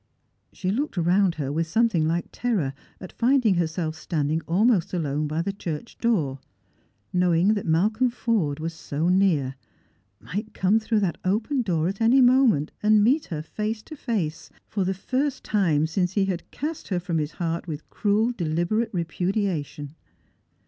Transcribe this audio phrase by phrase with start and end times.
[0.51, 5.43] she looked round her with something like terror at finding herself standing almost alone by
[5.43, 6.39] the church door,
[7.13, 9.53] knowing that Malcolm Forde was so near;
[10.19, 14.49] might come through that open door at any moment, and meet her face to face,
[14.67, 18.89] for tlie first time since he had cast her from his heart with cruel deUberate
[18.91, 19.89] re* pudiation.